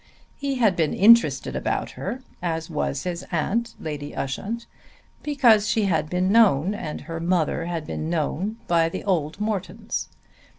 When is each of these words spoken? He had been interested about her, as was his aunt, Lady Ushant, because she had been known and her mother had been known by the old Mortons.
He 0.35 0.55
had 0.55 0.75
been 0.75 0.95
interested 0.95 1.55
about 1.55 1.91
her, 1.91 2.23
as 2.41 2.71
was 2.71 3.03
his 3.03 3.23
aunt, 3.31 3.75
Lady 3.79 4.15
Ushant, 4.15 4.65
because 5.21 5.67
she 5.67 5.83
had 5.85 6.09
been 6.09 6.31
known 6.31 6.73
and 6.73 7.01
her 7.01 7.19
mother 7.19 7.65
had 7.65 7.85
been 7.85 8.09
known 8.09 8.57
by 8.67 8.89
the 8.89 9.03
old 9.03 9.39
Mortons. 9.39 10.09